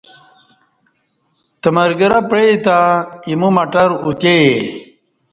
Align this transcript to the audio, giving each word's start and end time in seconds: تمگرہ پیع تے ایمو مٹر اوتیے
تمگرہ 1.61 2.19
پیع 2.29 2.53
تے 2.65 2.77
ایمو 3.27 3.49
مٹر 3.55 3.89
اوتیے 4.03 4.45